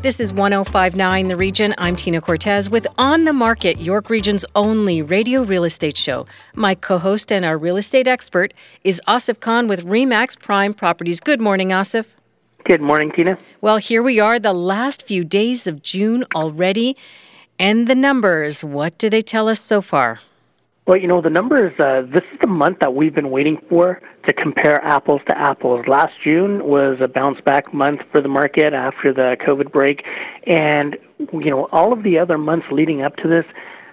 [0.00, 1.74] This is 1059 The Region.
[1.76, 6.24] I'm Tina Cortez with On the Market, York Region's only radio real estate show.
[6.54, 8.54] My co host and our real estate expert
[8.84, 11.18] is Asif Khan with REMAX Prime Properties.
[11.18, 12.14] Good morning, Asif.
[12.62, 13.38] Good morning, Tina.
[13.60, 16.96] Well, here we are, the last few days of June already.
[17.58, 20.20] And the numbers, what do they tell us so far?
[20.88, 24.00] Well, you know, the numbers, uh, this is the month that we've been waiting for
[24.26, 25.86] to compare apples to apples.
[25.86, 30.06] Last June was a bounce back month for the market after the COVID break.
[30.44, 33.44] And, you know, all of the other months leading up to this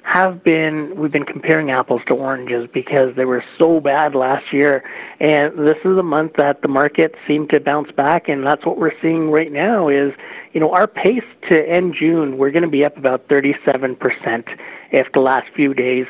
[0.03, 4.81] have been, we've been comparing apples to oranges because they were so bad last year.
[5.19, 8.29] And this is the month that the market seemed to bounce back.
[8.29, 10.13] And that's what we're seeing right now is,
[10.53, 14.45] you know, our pace to end June, we're going to be up about 37%
[14.91, 16.07] if the last few days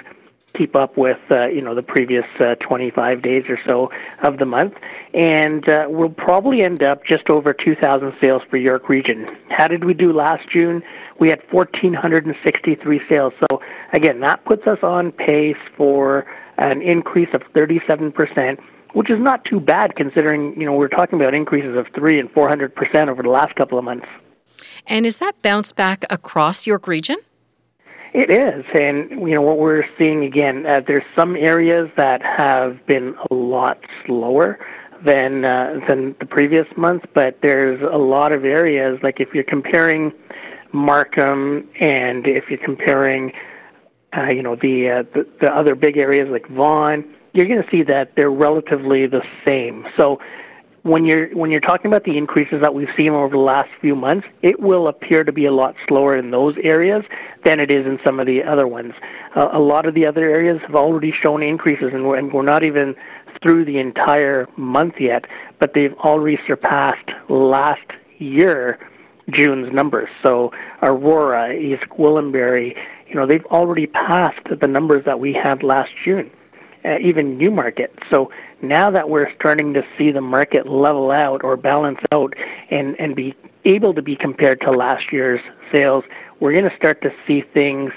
[0.57, 3.91] keep up with uh, you know the previous uh, 25 days or so
[4.23, 4.73] of the month,
[5.13, 9.27] and uh, we'll probably end up just over 2,000 sales for York Region.
[9.49, 10.83] How did we do last June?
[11.19, 13.33] We had 1,463 sales.
[13.39, 13.61] So
[13.93, 16.25] again, that puts us on pace for
[16.57, 18.59] an increase of 37 percent
[18.93, 22.31] which is not too bad considering you know we're talking about increases of three and
[22.31, 24.07] four hundred percent over the last couple of months.
[24.87, 27.17] And is that bounce back across York Region?
[28.15, 30.65] It is, and you know what we're seeing again.
[30.65, 34.57] Uh, there's some areas that have been a lot slower
[35.03, 39.43] than uh, than the previous month, but there's a lot of areas like if you're
[39.43, 40.13] comparing
[40.71, 43.33] Markham and if you're comparing,
[44.15, 47.69] uh, you know, the, uh, the the other big areas like Vaughan, you're going to
[47.69, 49.85] see that they're relatively the same.
[49.97, 50.21] So
[50.85, 53.95] when you're when you're talking about the increases that we've seen over the last few
[53.95, 57.03] months, it will appear to be a lot slower in those areas
[57.43, 58.93] than it is in some of the other ones.
[59.35, 62.43] Uh, a lot of the other areas have already shown increases, and we're, and we're
[62.43, 62.95] not even
[63.41, 65.25] through the entire month yet,
[65.57, 68.77] but they've already surpassed last year
[69.31, 70.09] June's numbers.
[70.21, 70.51] So
[70.83, 76.29] Aurora, East Gwillimbury, you know, they've already passed the numbers that we had last June
[76.85, 77.97] uh, even Newmarket.
[78.09, 78.31] So
[78.61, 82.33] now that we're starting to see the market level out or balance out
[82.69, 83.35] and, and be
[83.65, 86.03] able to be compared to last year's sales,
[86.39, 87.91] we're going to start to see things,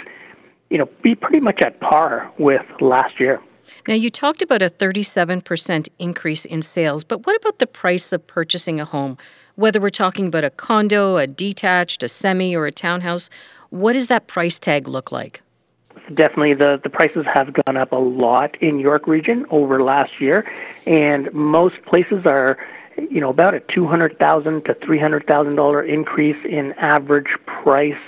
[0.71, 3.41] you know, be pretty much at par with last year.
[3.87, 8.27] Now, you talked about a 37% increase in sales, but what about the price of
[8.27, 9.19] purchasing a home?
[9.57, 13.29] Whether we're talking about a condo, a detached, a semi, or a townhouse,
[13.71, 15.43] what does that price tag look like?
[16.15, 20.51] Definitely the, the prices have gone up a lot in York region over last year,
[20.87, 22.59] and most places are,
[23.11, 27.37] you know, about a two hundred thousand to three hundred thousand dollar increase in average
[27.47, 27.99] price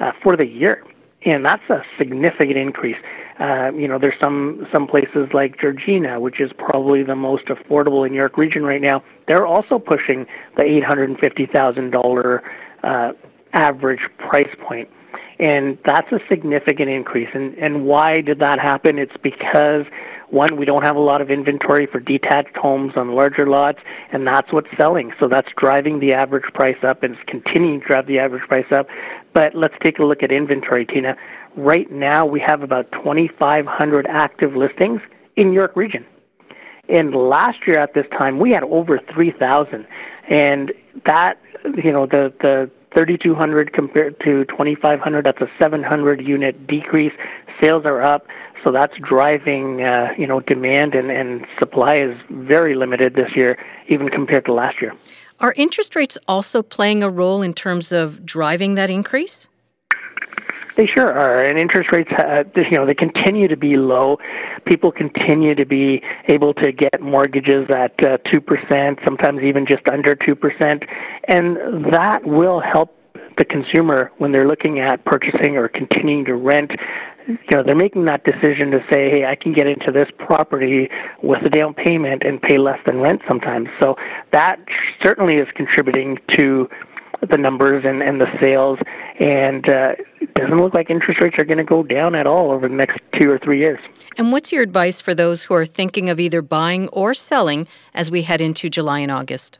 [0.00, 0.84] uh, for the year,
[1.22, 2.98] and that's a significant increase.
[3.38, 8.06] Uh, you know, there's some some places like Georgina, which is probably the most affordable
[8.06, 9.02] in York region right now.
[9.28, 12.42] They're also pushing the eight hundred and fifty thousand dollar
[12.82, 13.12] uh,
[13.52, 14.88] average price point.
[15.38, 17.28] And that's a significant increase.
[17.34, 18.98] And, and why did that happen?
[18.98, 19.84] It's because,
[20.30, 23.80] one, we don't have a lot of inventory for detached homes on larger lots,
[24.12, 25.12] and that's what's selling.
[25.20, 28.70] So that's driving the average price up and it's continuing to drive the average price
[28.72, 28.88] up.
[29.34, 31.16] But let's take a look at inventory, Tina.
[31.54, 35.02] Right now, we have about 2,500 active listings
[35.36, 36.06] in York Region.
[36.88, 39.86] And last year at this time, we had over 3,000.
[40.28, 40.72] And
[41.04, 41.38] that,
[41.76, 45.24] you know, the, the 3,200 compared to 2,500.
[45.24, 47.12] That's a 700 unit decrease.
[47.60, 48.26] Sales are up,
[48.64, 53.58] so that's driving uh, you know demand and, and supply is very limited this year,
[53.88, 54.94] even compared to last year.
[55.40, 59.46] Are interest rates also playing a role in terms of driving that increase?
[60.76, 64.18] They sure are, and interest rates, uh, you know, they continue to be low.
[64.66, 69.88] People continue to be able to get mortgages at uh, two percent, sometimes even just
[69.88, 70.84] under two percent,
[71.24, 71.56] and
[71.92, 72.94] that will help
[73.38, 76.72] the consumer when they're looking at purchasing or continuing to rent
[77.26, 80.88] you know they're making that decision to say hey i can get into this property
[81.22, 83.96] with a down payment and pay less than rent sometimes so
[84.32, 84.60] that
[85.02, 86.68] certainly is contributing to
[87.20, 88.78] the numbers and, and the sales,
[89.18, 92.50] and uh, it doesn't look like interest rates are going to go down at all
[92.50, 93.80] over the next two or three years.
[94.16, 98.10] And what's your advice for those who are thinking of either buying or selling as
[98.10, 99.58] we head into July and August?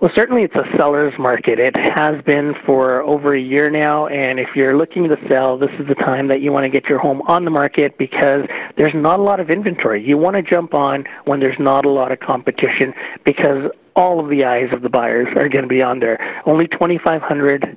[0.00, 1.58] Well, certainly it's a seller's market.
[1.58, 5.70] It has been for over a year now, and if you're looking to sell, this
[5.78, 8.46] is the time that you want to get your home on the market because
[8.78, 10.02] there's not a lot of inventory.
[10.02, 12.94] You want to jump on when there's not a lot of competition
[13.24, 13.70] because
[14.00, 16.42] all of the eyes of the buyers are going to be on there.
[16.46, 17.76] Only 2,500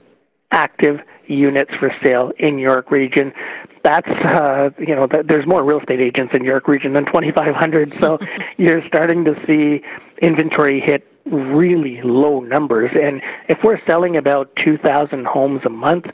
[0.52, 3.34] active units for sale in York Region.
[3.84, 7.94] That's uh, you know th- there's more real estate agents in York Region than 2,500.
[7.96, 8.20] So
[8.58, 9.81] you're starting to see
[10.22, 12.92] inventory hit really low numbers.
[13.02, 16.06] And if we're selling about 2,000 homes a month,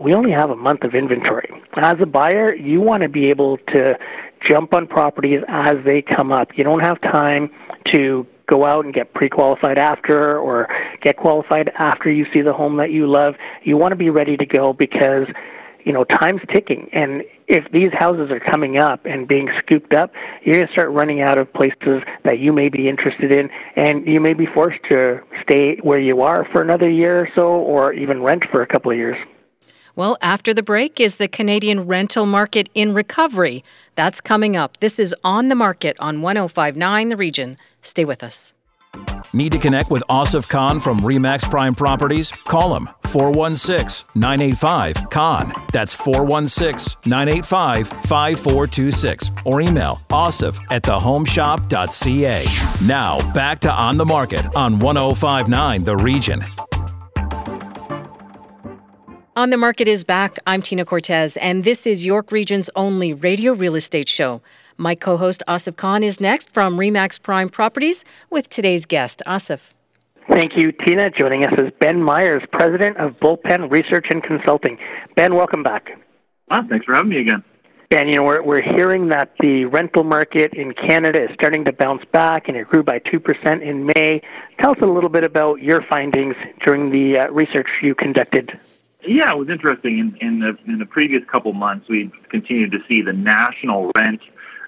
[0.00, 1.50] we only have a month of inventory.
[1.74, 3.98] As a buyer, you want to be able to
[4.40, 6.56] jump on properties as they come up.
[6.56, 7.50] You don't have time
[7.86, 10.68] to go out and get pre-qualified after or
[11.00, 13.34] get qualified after you see the home that you love.
[13.62, 15.26] You want to be ready to go because
[15.84, 20.10] you know time's ticking and if these houses are coming up and being scooped up,
[20.42, 24.06] you're going to start running out of places that you may be interested in, and
[24.06, 27.92] you may be forced to stay where you are for another year or so, or
[27.92, 29.18] even rent for a couple of years.
[29.94, 33.62] Well, after the break is the Canadian rental market in recovery.
[33.94, 34.78] That's coming up.
[34.80, 37.56] This is On the Market on 1059 The Region.
[37.82, 38.54] Stay with us.
[39.34, 42.32] Need to connect with Asif Khan from Remax Prime Properties?
[42.44, 45.52] Call him 416 985 Khan.
[45.72, 49.30] That's 416 985 5426.
[49.46, 52.86] Or email asif at thehomeshop.ca.
[52.86, 56.44] Now, back to On the Market on 1059 The Region.
[59.34, 60.38] On the Market is back.
[60.46, 64.42] I'm Tina Cortez, and this is York Region's only radio real estate show.
[64.76, 69.70] My co host Asif Khan is next from Remax Prime Properties with today's guest, Asif.
[70.28, 71.08] Thank you, Tina.
[71.08, 74.76] Joining us is Ben Myers, President of Bullpen Research and Consulting.
[75.16, 75.98] Ben, welcome back.
[76.50, 77.42] Ah, thanks for having me again.
[77.88, 81.72] Ben, you know, we're, we're hearing that the rental market in Canada is starting to
[81.72, 84.20] bounce back and it grew by 2% in May.
[84.60, 88.60] Tell us a little bit about your findings during the uh, research you conducted
[89.06, 89.98] yeah, it was interesting.
[89.98, 94.20] In, in the in the previous couple months, we've continued to see the national rent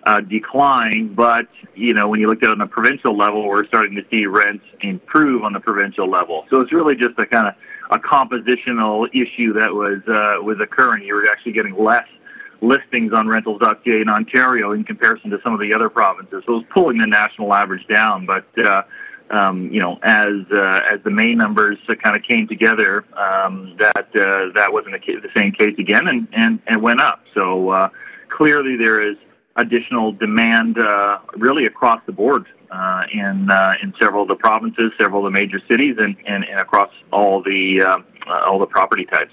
[0.05, 3.67] uh, decline, but you know when you looked at it on the provincial level, we're
[3.67, 6.45] starting to see rents improve on the provincial level.
[6.51, 7.55] So it's really just a kind of
[7.91, 11.05] a compositional issue that was uh, was occurring.
[11.05, 12.07] You were actually getting less
[12.61, 16.43] listings on rentals.ca in Ontario in comparison to some of the other provinces.
[16.47, 18.47] So it was pulling the national average down, but.
[18.59, 18.83] Uh,
[19.31, 23.77] um, you know, as uh, as the May numbers uh, kind of came together, um,
[23.79, 27.23] that uh, that wasn't the, the, same case again, and and, and went up.
[27.35, 27.89] So uh,
[28.29, 29.17] clearly, there is
[29.57, 33.49] additional demand, uh, really across the board uh, in
[33.83, 37.43] in several of the provinces, several of the major cities, and, and, and across all
[37.43, 37.83] the
[38.27, 39.33] all the property types.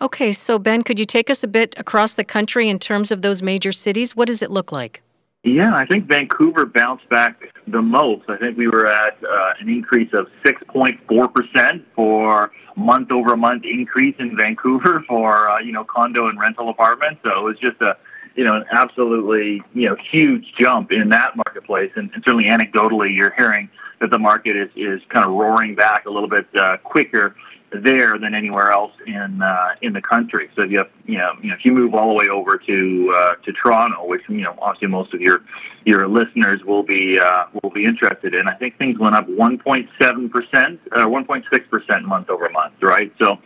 [0.00, 3.22] Okay, so Ben, could you take us a bit across the country in terms of
[3.22, 4.14] those major cities?
[4.14, 5.03] What does it look like?
[5.44, 8.30] Yeah, I think Vancouver bounced back the most.
[8.30, 14.16] I think we were at uh, an increase of 6.4% for month over month increase
[14.18, 17.20] in Vancouver for, uh, you know, condo and rental apartments.
[17.24, 17.94] So it was just a,
[18.36, 21.92] you know, an absolutely, you know, huge jump in that marketplace.
[21.94, 23.68] And, and certainly anecdotally, you're hearing
[24.00, 27.36] that the market is, is kind of roaring back a little bit uh, quicker
[27.80, 30.48] there than anywhere else in uh, in the country.
[30.54, 32.56] So if you have, you know, you know, if you move all the way over
[32.58, 35.42] to uh, to Toronto, which you know, obviously most of your
[35.84, 40.30] your listeners will be uh, will be interested in, I think things went up 1.7
[40.30, 43.12] percent, uh, 1.6 percent month over month, right?
[43.18, 43.38] So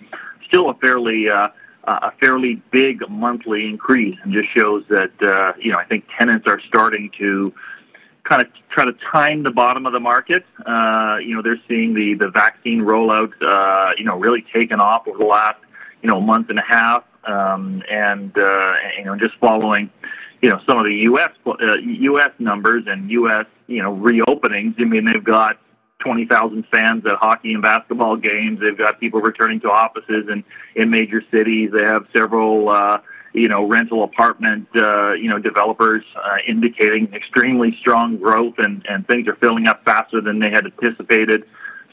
[0.47, 1.49] still a fairly uh,
[1.85, 6.47] a fairly big monthly increase, and just shows that uh, you know I think tenants
[6.47, 7.53] are starting to
[8.29, 10.45] kind of try to time the bottom of the market.
[10.67, 15.09] Uh, you know, they're seeing the the vaccine rollout, uh, you know, really taken off
[15.09, 15.59] over the last
[16.03, 19.91] you know month and a half, um, and uh, you know, just following
[20.43, 21.31] you know some of the U.S.
[21.47, 22.31] Uh, U.S.
[22.39, 23.47] numbers and U.S.
[23.67, 24.75] you know reopenings.
[24.79, 25.59] I mean, they've got
[26.01, 28.61] 20,000 fans at hockey and basketball games.
[28.61, 30.45] They've got people returning to offices in
[30.77, 31.71] in major cities.
[31.73, 32.69] They have several.
[32.69, 33.01] Uh,
[33.39, 39.07] you know, rental apartment, uh, you know, developers uh, indicating extremely strong growth and, and
[39.07, 41.45] things are filling up faster than they had anticipated.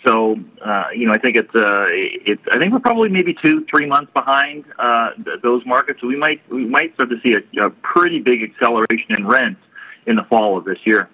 [0.03, 3.65] So, uh, you know, I think it's, uh, it's, I think we're probably maybe two,
[3.69, 6.03] three months behind uh, th- those markets.
[6.03, 9.61] We might, we might start to see a, a pretty big acceleration in rents
[10.05, 11.09] in the fall of this year.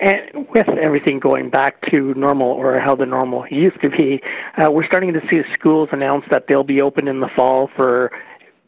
[0.00, 4.20] And with everything going back to normal or how the normal used to be,
[4.58, 8.12] uh, we're starting to see schools announce that they'll be open in the fall for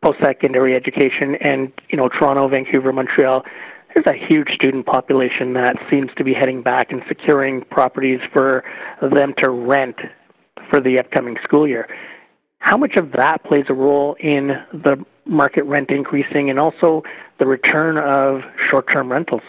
[0.07, 3.45] post-secondary education, and you know Toronto, Vancouver, Montreal.
[3.93, 8.63] There's a huge student population that seems to be heading back and securing properties for
[9.03, 9.97] them to rent
[10.71, 11.89] for the upcoming school year.
[12.59, 17.03] How much of that plays a role in the market rent increasing and also
[17.41, 19.43] the return of short-term rentals?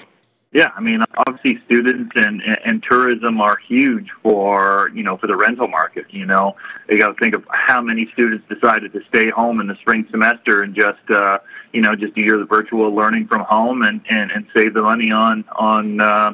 [0.58, 5.36] Yeah, I mean, obviously, students and, and tourism are huge for you know for the
[5.36, 6.08] rental market.
[6.10, 6.56] You know,
[6.90, 10.08] you got to think of how many students decided to stay home in the spring
[10.10, 11.38] semester and just uh,
[11.74, 15.12] you know just do your virtual learning from home and, and, and save the money
[15.12, 16.34] on on uh,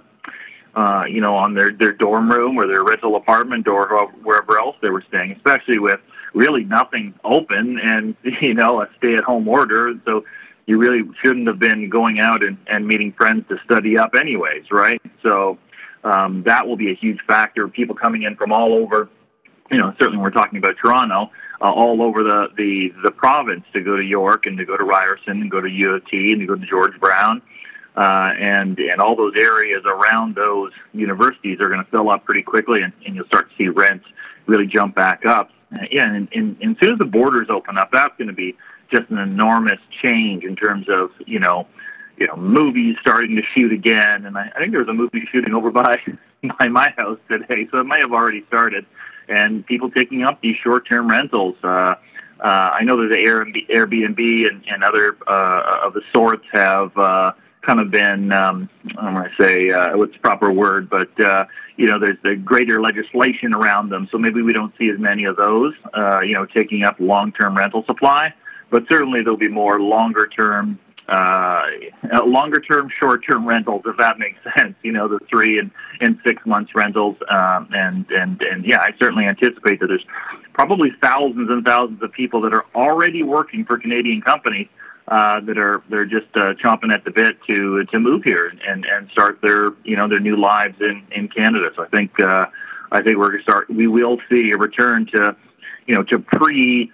[0.76, 4.78] uh, you know on their their dorm room or their rental apartment or wherever else
[4.82, 6.00] they were staying, especially with
[6.34, 9.94] really nothing open and you know a stay at home order.
[10.06, 10.24] So
[10.66, 14.72] you really shouldn't have been going out and, and meeting friends to study up anyways,
[14.72, 15.02] right?
[15.22, 15.58] So
[16.04, 17.68] um, that will be a huge factor.
[17.68, 19.10] People coming in from all over,
[19.72, 23.82] you know, certainly we're talking about Toronto, uh, all over the, the, the province to
[23.82, 26.42] go to York and to go to Ryerson and go to U of T and
[26.42, 27.42] to go to George Brown.
[27.96, 32.42] Uh, and and all those areas around those universities are going to fill up pretty
[32.42, 34.06] quickly, and, and you'll start to see rents
[34.48, 35.52] really jump back up.
[35.92, 38.58] Yeah, and, and, and as soon as the borders open up, that's going to be
[38.94, 41.68] just an enormous change in terms of you know
[42.18, 44.26] you know movies starting to shoot again.
[44.26, 46.00] And I, I think there was a movie shooting over by
[46.60, 48.86] by my house today so it might have already started.
[49.28, 51.56] And people taking up these short term rentals.
[51.64, 51.96] Uh
[52.44, 56.96] uh, I know that the Airbnb, Airbnb and, and other uh, of the sorts have
[56.98, 57.32] uh,
[57.62, 61.46] kind of been, um, I'm going to say, uh, what's the proper word, but, uh,
[61.78, 64.10] you know, there's the greater legislation around them.
[64.12, 67.32] So maybe we don't see as many of those, uh, you know, taking up long
[67.32, 68.34] term rental supply
[68.74, 71.66] but certainly there'll be more longer term uh,
[72.26, 74.74] longer term, short term rentals, if that makes sense.
[74.82, 75.70] You know, the three and,
[76.02, 77.16] and six months rentals.
[77.30, 80.06] Um, and, and, and yeah, I certainly anticipate that there's
[80.54, 84.68] probably thousands and thousands of people that are already working for Canadian companies
[85.08, 88.86] uh, that are they're just uh, chomping at the bit to to move here and,
[88.86, 91.70] and start their you know their new lives in, in Canada.
[91.76, 92.48] So I think uh,
[92.92, 93.70] I think we're going to start.
[93.70, 95.36] We will see a return to
[95.86, 96.90] you know to pre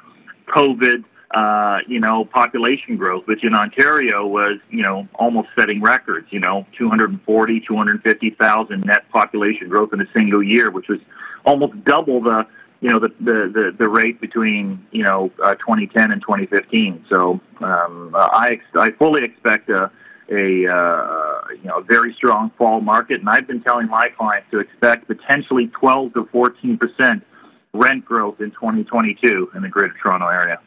[0.47, 6.27] COVID uh, you know, population growth, which in Ontario was, you know, almost setting records,
[6.31, 10.99] you know, 240, 250,000 net population growth in a single year, which was
[11.45, 12.47] almost double the,
[12.81, 17.05] you know, the, the, the, the rate between, you know, uh, 2010 and 2015.
[17.07, 19.91] So um, I, I fully expect a,
[20.31, 24.47] a uh, you know a very strong fall market, and I've been telling my clients
[24.51, 27.25] to expect potentially 12 to 14 percent
[27.73, 30.59] rent growth in 2022 in the Greater Toronto Area.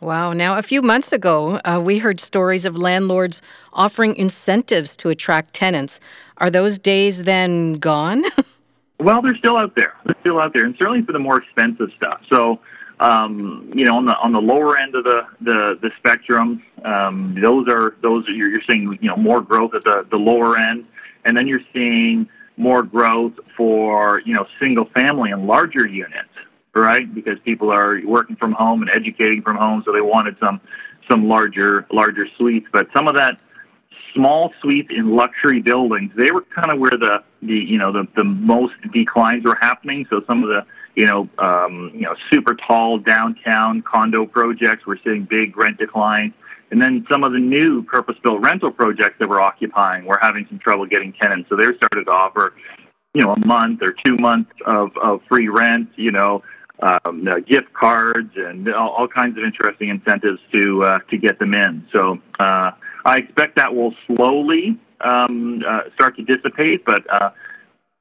[0.00, 0.32] Wow.
[0.32, 5.54] Now, a few months ago, uh, we heard stories of landlords offering incentives to attract
[5.54, 5.98] tenants.
[6.36, 8.22] Are those days then gone?
[9.00, 9.94] well, they're still out there.
[10.04, 12.20] They're still out there, and certainly for the more expensive stuff.
[12.28, 12.60] So,
[13.00, 17.36] um, you know, on the on the lower end of the the, the spectrum, um,
[17.40, 20.56] those are those are, you're, you're seeing you know more growth at the the lower
[20.56, 20.86] end,
[21.24, 26.28] and then you're seeing more growth for you know single family and larger units
[26.74, 27.12] right?
[27.14, 30.60] Because people are working from home and educating from home, so they wanted some
[31.08, 32.66] some larger larger suites.
[32.72, 33.40] But some of that
[34.14, 38.06] small suites in luxury buildings, they were kind of where the the you know the
[38.16, 40.06] the most declines were happening.
[40.10, 44.98] So some of the you know um, you know super tall downtown condo projects were
[45.02, 46.34] seeing big rent declines.
[46.70, 50.58] And then some of the new purpose-built rental projects that we're occupying were having some
[50.58, 51.48] trouble getting tenants.
[51.48, 52.52] So they started to offer,
[53.14, 56.42] you know, a month or two months of, of free rent, you know,
[56.80, 61.38] um, uh, gift cards and all, all, kinds of interesting incentives to uh, to get
[61.38, 61.86] them in.
[61.92, 62.72] So uh,
[63.04, 67.30] I expect that will slowly um, uh, start to dissipate, but uh,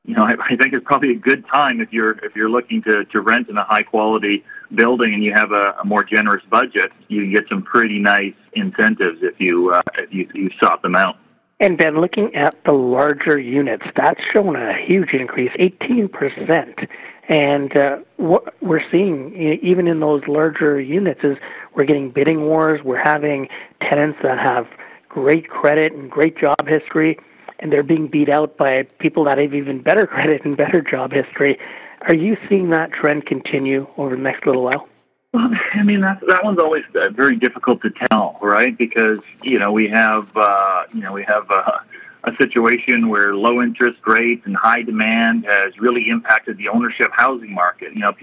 [0.05, 2.83] you know I, I, think it's probably a good time if you're if you're looking
[2.83, 4.43] to, to rent in a high quality
[4.75, 9.19] building and you have a, a more generous budget, you get some pretty nice incentives
[9.21, 11.17] if you uh, if you, you sought them out.
[11.59, 16.87] And Ben, looking at the larger units, that's shown a huge increase, 18%.
[17.27, 21.37] And uh, what we're seeing, even in those larger units, is
[21.75, 22.81] we're getting bidding wars.
[22.83, 23.49] We're having
[23.81, 24.67] tenants that have
[25.09, 27.19] great credit and great job history,
[27.59, 31.11] and they're being beat out by people that have even better credit and better job
[31.11, 31.59] history.
[32.01, 34.87] Are you seeing that trend continue over the next little while?
[35.33, 38.77] Well, I mean that that one's always uh, very difficult to tell, right?
[38.77, 41.79] Because you know we have uh, you know we have uh,
[42.27, 47.53] a situation where low interest rates and high demand has really impacted the ownership housing
[47.53, 47.93] market.
[47.93, 48.13] You know,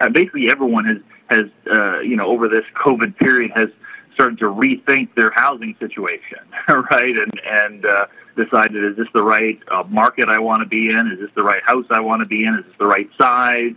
[0.00, 0.96] uh, basically everyone has
[1.28, 3.68] has uh, you know over this COVID period has
[4.14, 7.14] started to rethink their housing situation, right?
[7.16, 11.12] And and uh, decided is this the right uh, market I want to be in?
[11.12, 12.54] Is this the right house I want to be in?
[12.54, 13.74] Is this the right size?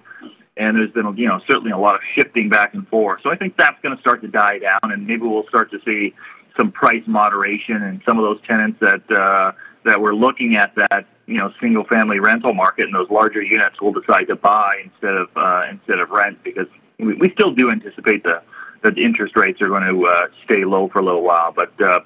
[0.60, 3.22] and there's been you know certainly a lot of shifting back and forth.
[3.22, 5.80] So I think that's going to start to die down, and maybe we'll start to
[5.86, 6.16] see
[6.58, 9.52] some price moderation and some of those tenants that uh,
[9.86, 13.80] that we're looking at that you know single family rental market and those larger units
[13.82, 16.68] will decide to buy instead of uh, instead of rent because
[17.00, 18.42] we, we still do anticipate the
[18.84, 21.72] that the interest rates are going to uh, stay low for a little while, but.
[21.82, 22.00] Uh,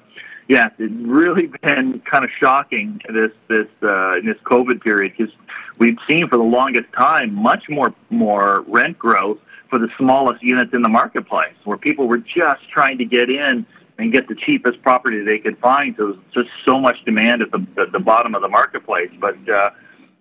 [0.48, 5.32] yeah, it's really been kind of shocking this this uh, in this COVID period because
[5.78, 9.38] we've seen for the longest time much more more rent growth
[9.70, 13.64] for the smallest units in the marketplace, where people were just trying to get in
[13.98, 15.94] and get the cheapest property they could find.
[15.96, 19.36] So there's just so much demand at the at the bottom of the marketplace, but.
[19.48, 19.70] Uh,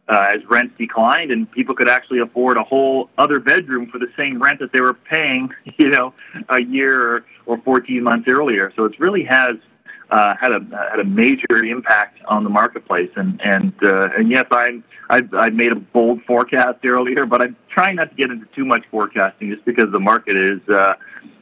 [0.10, 4.10] uh, as rents declined and people could actually afford a whole other bedroom for the
[4.18, 6.14] same rent that they were paying, you know,
[6.50, 8.74] a year or 14 months earlier.
[8.76, 9.56] So it really has
[10.12, 10.60] uh, had a
[10.90, 13.10] had a major impact on the marketplace.
[13.16, 17.96] And and uh, and yes, I I made a bold forecast earlier, but I'm trying
[17.96, 20.96] not to get into too much forecasting just because the market is uh,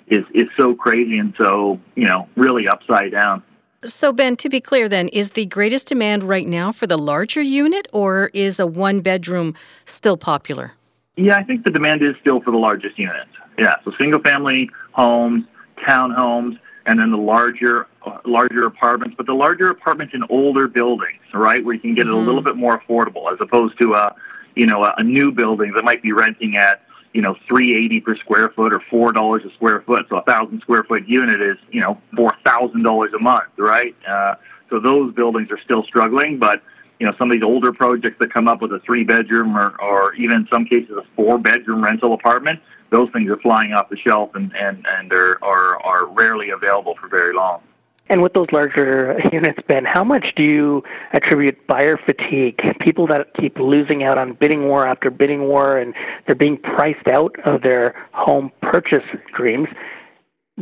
[0.09, 3.43] is is so crazy and so you know really upside down.
[3.85, 7.41] So, Ben, to be clear, then, is the greatest demand right now for the larger
[7.41, 10.73] unit, or is a one bedroom still popular?
[11.15, 13.29] Yeah, I think the demand is still for the largest units.
[13.57, 15.45] Yeah, so single family homes,
[15.87, 17.87] townhomes, and then the larger
[18.25, 22.15] larger apartments, but the larger apartments in older buildings, right, where you can get mm-hmm.
[22.15, 22.49] it a little mm-hmm.
[22.49, 24.15] bit more affordable, as opposed to a
[24.55, 26.81] you know a, a new building that might be renting at
[27.13, 30.05] you know three eighty per square foot or four dollars a square foot.
[30.09, 33.95] So a thousand square foot unit is you know four thousand dollars a month, right?
[34.07, 34.35] Uh,
[34.69, 36.61] so those buildings are still struggling, but
[36.99, 39.79] you know some of these older projects that come up with a three bedroom or,
[39.81, 43.89] or even in some cases a four bedroom rental apartment those things are flying off
[43.89, 47.61] the shelf and, and, and are, are, are rarely available for very long.
[48.09, 52.59] And with those larger units, Ben, how much do you attribute buyer fatigue?
[52.79, 55.93] People that keep losing out on bidding war after bidding war and
[56.25, 59.69] they're being priced out of their home purchase dreams,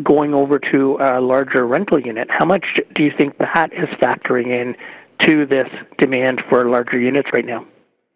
[0.04, 2.30] going over to a larger rental unit.
[2.30, 4.76] How much do you think that is factoring in
[5.26, 7.66] to this demand for larger units right now?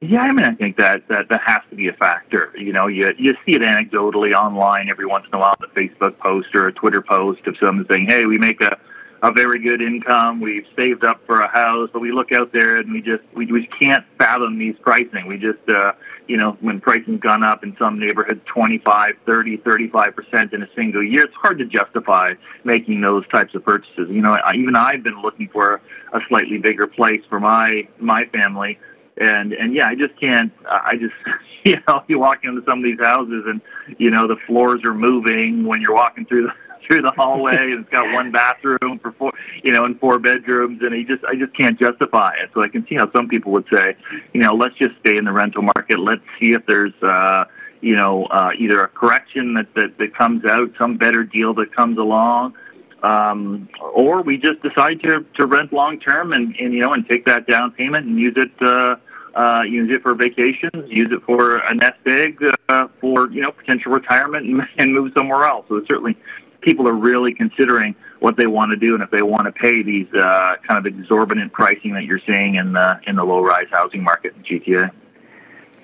[0.04, 2.52] Yeah, I mean, I think that, that that has to be a factor.
[2.58, 6.18] You know, you you see it anecdotally online every once in a while, a Facebook
[6.18, 8.80] post or a Twitter post of someone saying, "Hey, we make a
[9.24, 10.40] a very good income.
[10.40, 13.46] We've saved up for a house, but we look out there and we just we,
[13.46, 15.28] we can't fathom these pricing.
[15.28, 15.94] We just uh,
[16.28, 20.70] you know when pricing's gone up in some neighborhoods 25, 30, 35 percent in a
[20.75, 24.10] single year, it's hard to justify making those types of purchases.
[24.10, 25.82] You know, I, even I've been looking for
[26.13, 28.80] a slightly bigger place for my my family
[29.18, 30.51] and and yeah, I just can't.
[30.66, 31.14] I just
[31.64, 33.62] you know, you walk into some of these houses and
[34.00, 36.53] you know the floors are moving when you're walking through the
[36.92, 39.32] through the hallway and it's got one bathroom for four
[39.64, 42.50] you know and four bedrooms and he just I just can't justify it.
[42.54, 43.96] So I can see how some people would say,
[44.34, 46.00] you know, let's just stay in the rental market.
[46.00, 47.46] Let's see if there's uh
[47.82, 51.75] you know, uh, either a correction that, that, that comes out, some better deal that
[51.75, 52.54] comes along,
[53.01, 57.08] um, or we just decide to, to rent long term and, and you know and
[57.10, 58.98] take that down payment and use it uh,
[59.36, 62.38] uh, use it for vacations, use it for a nest egg,
[62.70, 65.66] uh, for you know potential retirement, and, and move somewhere else.
[65.70, 66.18] So it's certainly,
[66.62, 69.82] people are really considering what they want to do and if they want to pay
[69.82, 73.68] these uh, kind of exorbitant pricing that you're seeing in the in the low rise
[73.72, 74.92] housing market in GTA.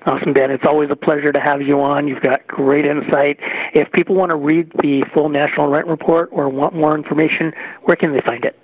[0.06, 0.50] Awesome, Dan.
[0.50, 2.06] It's always a pleasure to have you on.
[2.06, 3.38] You've got great insight.
[3.74, 7.96] If people want to read the full National Rent Report or want more information, where
[7.96, 8.56] can they find it?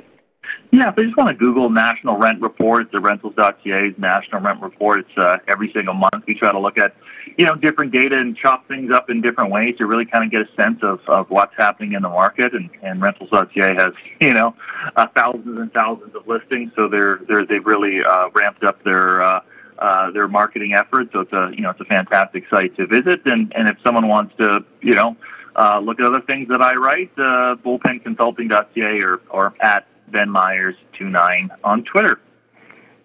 [0.70, 5.00] Yeah, if they just want to Google National Rent Report, the rentals.ca's National Rent Report,
[5.00, 6.24] it's uh, every single month.
[6.26, 6.96] We try to look at,
[7.36, 10.30] you know, different data and chop things up in different ways to really kind of
[10.32, 12.54] get a sense of, of what's happening in the market.
[12.54, 14.54] And, and rentals.ca has, you know,
[14.96, 19.22] uh, thousands and thousands of listings, so they're, they're they've really uh, ramped up their
[19.22, 19.40] uh,
[19.78, 21.10] uh, their marketing efforts.
[21.12, 23.22] So it's a you know it's a fantastic site to visit.
[23.26, 25.16] And and if someone wants to you know
[25.56, 30.77] uh, look at other things that I write, uh, bullpenconsulting.ca or or at Ben Myers
[30.96, 32.20] 29 on Twitter.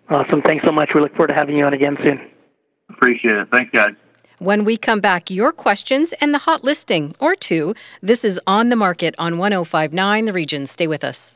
[0.09, 0.41] Awesome.
[0.41, 0.91] Thanks so much.
[0.93, 2.21] We look forward to having you on again soon.
[2.89, 3.47] Appreciate it.
[3.51, 3.95] Thanks, guys.
[4.37, 7.75] When we come back, your questions and the hot listing or two.
[8.01, 10.65] This is On the Market on 1059 The Region.
[10.65, 11.35] Stay with us.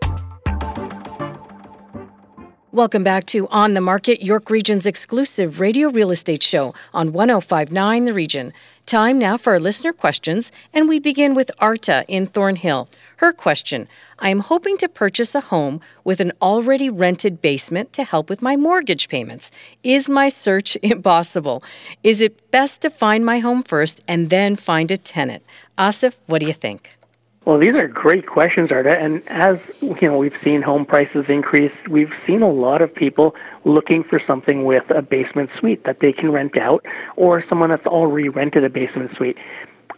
[2.73, 8.05] Welcome back to On the Market, York Region's exclusive radio real estate show on 1059
[8.05, 8.53] The Region.
[8.85, 12.87] Time now for our listener questions, and we begin with Arta in Thornhill.
[13.17, 18.05] Her question I am hoping to purchase a home with an already rented basement to
[18.05, 19.51] help with my mortgage payments.
[19.83, 21.61] Is my search impossible?
[22.05, 25.43] Is it best to find my home first and then find a tenant?
[25.77, 26.97] Asif, what do you think?
[27.43, 28.99] Well, these are great questions, Arta.
[28.99, 31.71] And as you know, we've seen home prices increase.
[31.89, 36.13] We've seen a lot of people looking for something with a basement suite that they
[36.13, 39.39] can rent out, or someone that's already rented a basement suite.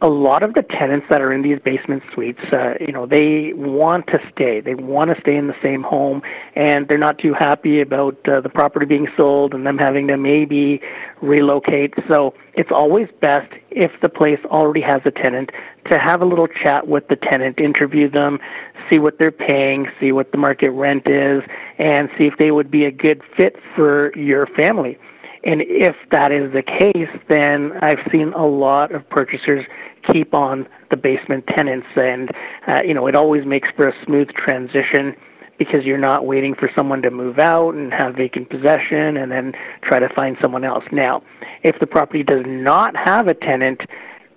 [0.04, 3.54] A lot of the tenants that are in these basement suites, uh, you know, they
[3.54, 4.60] want to stay.
[4.60, 6.22] They want to stay in the same home,
[6.56, 10.18] and they're not too happy about uh, the property being sold and them having to
[10.18, 10.82] maybe
[11.22, 11.94] relocate.
[12.06, 15.54] So it's always best if the place already has a tenant
[15.86, 18.42] to have a little chat with the tenant, interview them,
[18.90, 21.44] see what they're paying, see what the market rent is,
[21.78, 24.98] and see if they would be a good fit for your family.
[25.44, 29.66] And if that is the case, then I've seen a lot of purchasers
[30.12, 32.32] keep on the basement tenants, and
[32.68, 35.16] uh, you know it always makes for a smooth transition
[35.58, 39.54] because you're not waiting for someone to move out and have vacant possession and then
[39.82, 40.84] try to find someone else.
[40.92, 41.22] Now,
[41.62, 43.82] if the property does not have a tenant,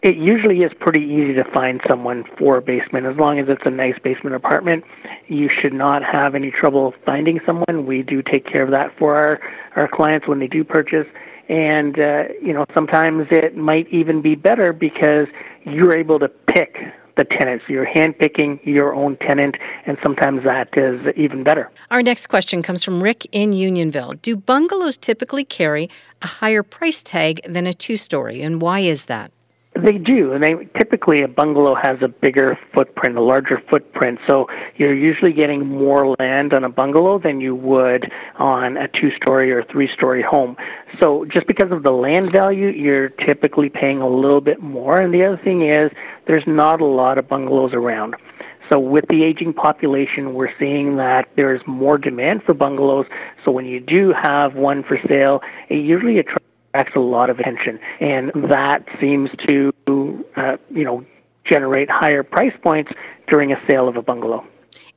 [0.03, 3.65] it usually is pretty easy to find someone for a basement as long as it's
[3.65, 4.85] a nice basement apartment.
[5.27, 7.87] You should not have any trouble finding someone.
[7.87, 9.41] We do take care of that for our,
[9.75, 11.07] our clients when they do purchase.
[11.49, 15.29] And, uh, you know, sometimes it might even be better because
[15.65, 16.79] you're able to pick
[17.17, 17.65] the tenants.
[17.69, 19.57] You're handpicking your own tenant,
[19.87, 21.71] and sometimes that is even better.
[21.91, 24.15] Our next question comes from Rick in Unionville.
[24.23, 25.89] Do bungalows typically carry
[26.23, 29.31] a higher price tag than a two story, and why is that?
[29.79, 34.19] They do, and they typically a bungalow has a bigger footprint, a larger footprint.
[34.27, 39.53] So you're usually getting more land on a bungalow than you would on a two-story
[39.53, 40.57] or three-story home.
[40.99, 45.01] So just because of the land value, you're typically paying a little bit more.
[45.01, 45.91] And the other thing is,
[46.27, 48.17] there's not a lot of bungalows around.
[48.69, 53.07] So with the aging population, we're seeing that there's more demand for bungalows.
[53.45, 56.43] So when you do have one for sale, it usually attracts
[56.77, 59.73] attracts a lot of attention, and that seems to,
[60.37, 61.05] uh, you know,
[61.45, 62.93] generate higher price points
[63.29, 64.45] during a sale of a bungalow.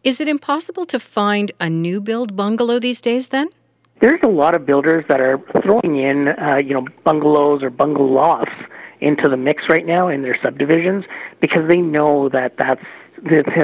[0.03, 3.47] Is it impossible to find a new build bungalow these days then?
[4.01, 8.07] There's a lot of builders that are throwing in, uh, you know, bungalows or bungalow
[8.07, 8.51] lofts
[8.99, 11.05] into the mix right now in their subdivisions
[11.39, 12.83] because they know that that's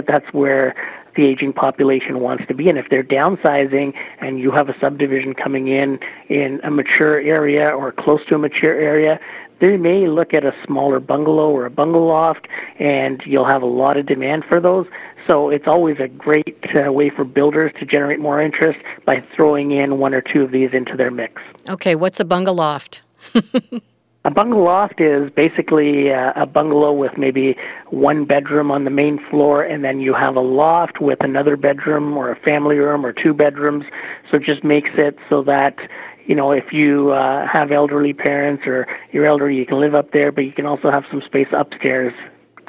[0.08, 0.74] that's where
[1.16, 2.70] the aging population wants to be.
[2.70, 6.00] And if they're downsizing and you have a subdivision coming in
[6.30, 9.20] in a mature area or close to a mature area,
[9.60, 12.48] they may look at a smaller bungalow or a bungalow loft,
[12.78, 14.86] and you'll have a lot of demand for those.
[15.28, 19.72] So it's always a great uh, way for builders to generate more interest by throwing
[19.72, 21.42] in one or two of these into their mix.
[21.70, 23.02] Okay, what's a bungalow loft?
[24.26, 27.56] A bungalow loft is basically a, a bungalow with maybe
[27.92, 32.18] one bedroom on the main floor, and then you have a loft with another bedroom
[32.18, 33.86] or a family room or two bedrooms.
[34.32, 35.78] So it just makes it so that
[36.26, 40.12] you know, if you uh, have elderly parents or you're elderly, you can live up
[40.12, 42.14] there, but you can also have some space upstairs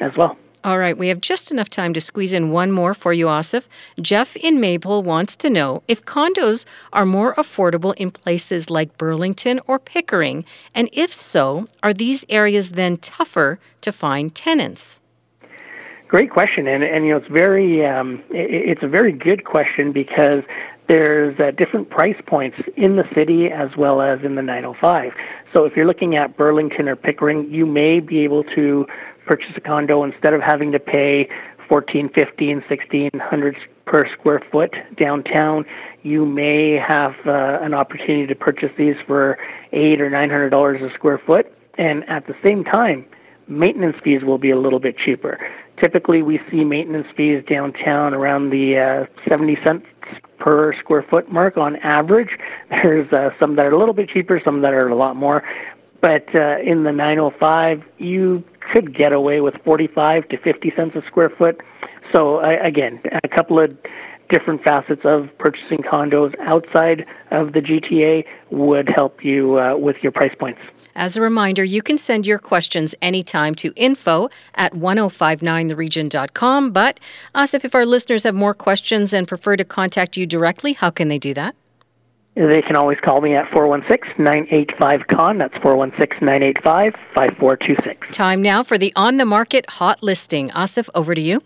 [0.00, 0.36] as well.
[0.66, 3.68] All right, we have just enough time to squeeze in one more for you, Asif.
[4.00, 9.60] Jeff in Maple wants to know if condos are more affordable in places like Burlington
[9.68, 14.96] or Pickering, and if so, are these areas then tougher to find tenants?
[16.08, 19.92] Great question, and and you know it's very um, it, it's a very good question
[19.92, 20.42] because
[20.88, 25.12] there's uh, different price points in the city as well as in the 905.
[25.52, 28.86] So if you're looking at Burlington or Pickering, you may be able to
[29.26, 31.28] purchase a condo instead of having to pay
[31.68, 35.64] 14 15 1600 per square foot downtown
[36.06, 39.36] you may have uh, an opportunity to purchase these for
[39.72, 41.52] 8 or 900 dollars a square foot.
[41.78, 43.04] And at the same time
[43.48, 45.38] maintenance fees will be a little bit cheaper.
[45.78, 49.86] Typically we see maintenance fees downtown around the uh, 70 cents
[50.38, 52.38] per square foot mark on average.
[52.70, 55.42] There's uh, some that are a little bit cheaper some that are a lot more
[56.00, 61.06] but uh, in the 905 you could get away with 45 to 50 cents a
[61.06, 61.60] square foot.
[62.12, 63.76] So uh, again, a couple of
[64.28, 70.12] different facets of purchasing condos outside of the GTA would help you uh, with your
[70.12, 70.60] price points.
[70.94, 76.72] As a reminder, you can send your questions anytime to info at 1059theregion.com.
[76.72, 77.00] But,
[77.34, 81.08] Asif, if our listeners have more questions and prefer to contact you directly, how can
[81.08, 81.54] they do that?
[82.36, 85.38] They can always call me at 416-985-KHAN.
[85.38, 88.12] That's 416-985-5426.
[88.12, 90.50] Time now for the on the market hot listing.
[90.50, 91.40] Asif, over to you.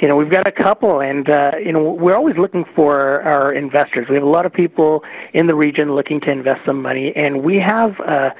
[0.00, 3.52] You know, we've got a couple, and uh, you know, we're always looking for our
[3.52, 4.08] investors.
[4.08, 7.44] We have a lot of people in the region looking to invest some money, and
[7.44, 8.34] we have a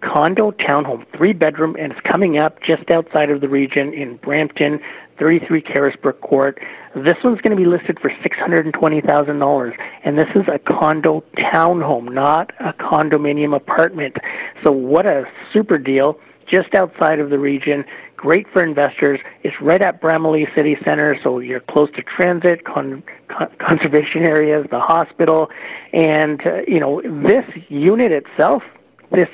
[0.00, 4.80] condo townhome, three bedroom, and it's coming up just outside of the region in Brampton.
[5.18, 6.60] 33 Carisbrooke Court.
[6.94, 12.52] This one's going to be listed for $620,000, and this is a condo townhome, not
[12.60, 14.16] a condominium apartment.
[14.62, 16.18] So, what a super deal!
[16.46, 17.84] Just outside of the region,
[18.16, 19.18] great for investors.
[19.42, 24.66] It's right at Bramalea City Center, so you're close to transit, con- con- conservation areas,
[24.70, 25.50] the hospital,
[25.92, 28.62] and uh, you know this unit itself,
[29.10, 29.28] this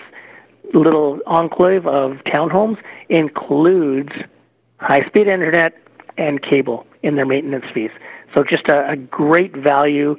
[0.73, 4.12] little enclave of townhomes includes
[4.81, 5.77] high speed internet
[6.16, 7.90] and cable in their maintenance fees.
[8.35, 10.16] So just a, a great value.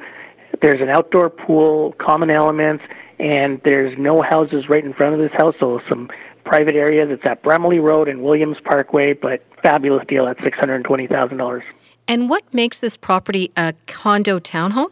[0.62, 2.84] There's an outdoor pool, common elements,
[3.20, 6.10] and there's no houses right in front of this house, so some
[6.44, 7.10] private areas.
[7.12, 11.64] It's at Bramalea Road and Williams Parkway, but fabulous deal at $620,000.
[12.08, 14.92] And what makes this property a condo townhome?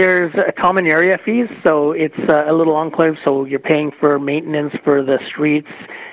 [0.00, 4.74] There's a common area fees, so it's a little enclave, so you're paying for maintenance
[4.82, 5.68] for the streets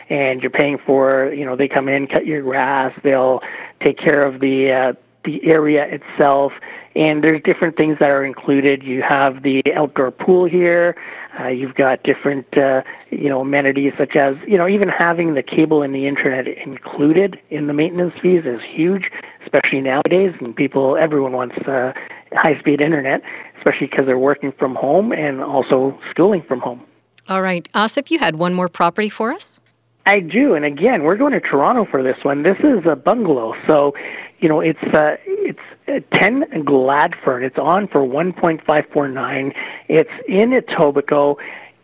[0.10, 3.41] and you're paying for, you know, they come in, cut your grass, they'll
[3.80, 6.52] take care of the uh, the area itself
[6.97, 8.82] and there's different things that are included.
[8.82, 10.95] You have the outdoor pool here.
[11.39, 15.43] Uh, you've got different, uh, you know, amenities such as, you know, even having the
[15.43, 19.12] cable and the internet included in the maintenance fees is huge,
[19.43, 20.34] especially nowadays.
[20.39, 21.93] And people, everyone wants uh,
[22.34, 23.21] high-speed internet,
[23.58, 26.82] especially because they're working from home and also schooling from home.
[27.30, 29.60] All right, Asif, you had one more property for us.
[30.06, 32.43] I do, and again, we're going to Toronto for this one.
[32.43, 33.93] This is a bungalow, so
[34.39, 37.43] you know it's uh, it's uh, 10 Gladfern.
[37.43, 39.54] It's on for 1.549.
[39.89, 41.36] It's in Etobicoke.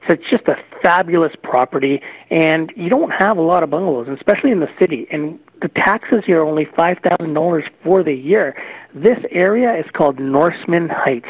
[0.08, 4.52] So it's just a fabulous property, and you don't have a lot of bungalows, especially
[4.52, 5.08] in the city.
[5.12, 8.56] And the taxes here are only five thousand dollars for the year.
[8.94, 11.30] This area is called Norseman Heights.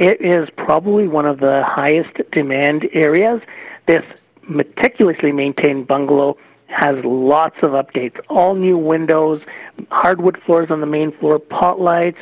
[0.00, 3.42] It is probably one of the highest demand areas.
[3.86, 4.02] This
[4.48, 8.18] meticulously maintained bungalow has lots of updates.
[8.30, 9.42] All new windows,
[9.90, 12.16] hardwood floors on the main floor, pot lights,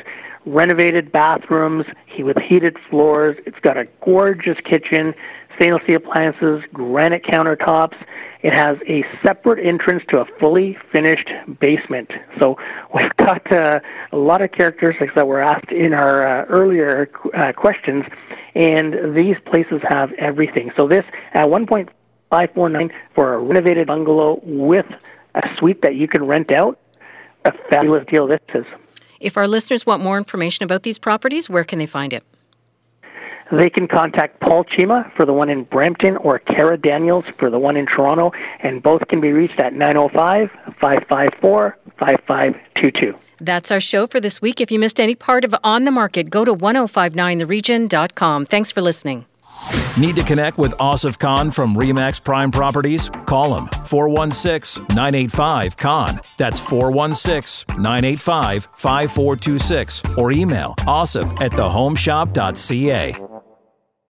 [0.45, 1.85] renovated bathrooms
[2.19, 3.37] with heated floors.
[3.45, 5.13] It's got a gorgeous kitchen,
[5.59, 7.95] stainless steel appliances, granite countertops.
[8.41, 12.11] It has a separate entrance to a fully finished basement.
[12.39, 12.57] So
[12.95, 13.81] we've got uh,
[14.13, 18.05] a lot of characteristics that were asked in our uh, earlier uh, questions,
[18.55, 20.71] and these places have everything.
[20.77, 21.89] So this at one point
[22.29, 24.85] 549 for a renovated bungalow with
[25.35, 26.79] a suite that you can rent out.
[27.45, 28.65] A fabulous deal this is.
[29.19, 32.23] If our listeners want more information about these properties, where can they find it?
[33.51, 37.59] They can contact Paul Chima for the one in Brampton or Kara Daniels for the
[37.59, 38.31] one in Toronto,
[38.61, 43.15] and both can be reached at 905 554 5522.
[43.41, 44.59] That's our show for this week.
[44.61, 48.45] If you missed any part of On the Market, go to 1059theregion.com.
[48.45, 49.25] Thanks for listening.
[49.97, 53.09] Need to connect with Asif Khan from Remax Prime Properties?
[53.25, 56.21] Call him 416 985 Khan.
[56.37, 63.28] That's 416 985 5426 or email asif at thehomeshop.ca.